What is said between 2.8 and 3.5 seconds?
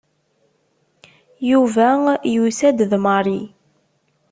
d Mary.